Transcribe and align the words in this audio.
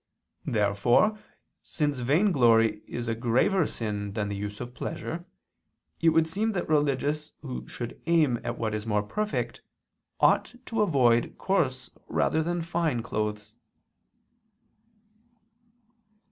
Therefore, 0.47 1.19
since 1.61 1.99
vainglory 1.99 2.81
is 2.87 3.07
a 3.07 3.13
graver 3.13 3.67
sin 3.67 4.13
than 4.13 4.29
the 4.29 4.35
use 4.35 4.59
of 4.59 4.73
pleasure, 4.73 5.25
it 5.99 6.09
would 6.09 6.27
seem 6.27 6.53
that 6.53 6.67
religious 6.67 7.33
who 7.43 7.67
should 7.67 8.01
aim 8.07 8.39
at 8.43 8.57
what 8.57 8.73
is 8.73 8.87
more 8.87 9.03
perfect 9.03 9.61
ought 10.19 10.55
to 10.65 10.81
avoid 10.81 11.37
coarse 11.37 11.91
rather 12.07 12.41
than 12.41 12.63
fine 12.63 13.03
clothes. 13.03 13.53